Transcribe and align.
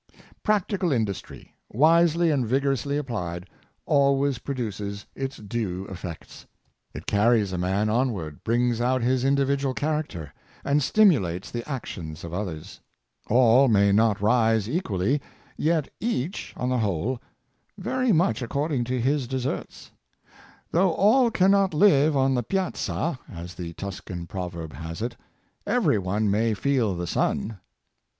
Practical 0.41 0.91
industry, 0.91 1.53
wisely 1.69 2.31
and 2.31 2.47
vigorously 2.47 2.97
applied, 2.97 3.47
always 3.85 4.39
produces 4.39 5.05
its 5.13 5.37
due 5.37 5.85
effects. 5.89 6.47
It 6.91 7.05
carries 7.05 7.53
a 7.53 7.59
man 7.59 7.87
on 7.87 8.11
ward, 8.11 8.43
brings 8.43 8.81
out 8.81 9.03
his 9.03 9.23
individual 9.23 9.75
character, 9.75 10.33
and 10.65 10.81
stimu 10.81 11.19
lates 11.19 11.51
the 11.51 11.69
actions 11.69 12.23
of 12.23 12.33
others. 12.33 12.79
All 13.29 13.67
may 13.67 13.91
not 13.91 14.19
rise 14.21 14.67
equally, 14.67 15.21
yet 15.55 15.87
each, 15.99 16.55
on 16.57 16.69
the 16.69 16.79
whole, 16.79 17.21
very 17.77 18.11
much 18.11 18.41
according 18.41 18.85
to 18.85 18.99
his 18.99 19.27
de 19.27 19.37
serts." 19.39 19.91
Though 20.71 20.93
all 20.93 21.29
cannot 21.29 21.75
live 21.75 22.17
on 22.17 22.33
the 22.33 22.41
piazza,^' 22.41 23.19
as 23.31 23.53
the 23.53 23.73
Tuscan 23.73 24.25
proverb 24.25 24.73
has 24.73 25.03
it," 25.03 25.15
every 25.67 25.99
one 25.99 26.31
may 26.31 26.55
feel 26.55 26.95
the 26.95 27.05
sun." 27.05 27.59